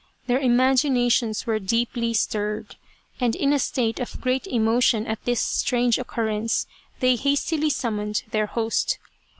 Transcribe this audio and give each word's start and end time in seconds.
Their 0.25 0.39
imaginations 0.39 1.45
were 1.45 1.59
deeply 1.59 2.15
stirred, 2.15 2.75
and 3.19 3.35
in 3.35 3.53
a 3.53 3.59
state 3.59 3.99
of 3.99 4.19
great 4.19 4.47
emotion 4.47 5.05
at 5.05 5.23
this 5.25 5.39
strange 5.41 5.99
occurrence, 5.99 6.65
they 7.01 7.15
hastily 7.15 7.69
summoned 7.69 8.23
their 8.31 8.47
host. 8.47 8.97